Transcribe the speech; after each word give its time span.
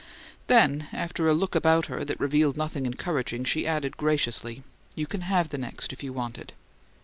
Then, 0.47 0.87
after 0.91 1.27
a 1.27 1.33
look 1.35 1.53
about 1.53 1.85
her 1.85 2.03
that 2.05 2.19
revealed 2.19 2.57
nothing 2.57 2.87
encouraging, 2.87 3.43
she 3.43 3.67
added 3.67 3.97
graciously, 3.97 4.63
"You 4.95 5.05
can 5.05 5.21
have 5.21 5.49
the 5.49 5.59
next 5.59 5.93
if 5.93 6.01
you 6.01 6.11
want 6.11 6.39
it." 6.39 6.53